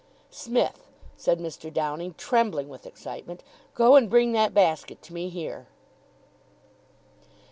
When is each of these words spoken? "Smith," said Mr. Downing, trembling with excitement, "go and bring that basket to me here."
"Smith," 0.31 0.87
said 1.15 1.37
Mr. 1.37 1.71
Downing, 1.71 2.15
trembling 2.15 2.67
with 2.69 2.87
excitement, 2.87 3.43
"go 3.75 3.95
and 3.95 4.09
bring 4.09 4.31
that 4.31 4.51
basket 4.51 4.99
to 5.03 5.13
me 5.13 5.29
here." 5.29 5.67